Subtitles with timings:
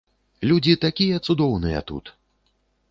[0.51, 2.05] Людзі такія цудоўныя тут!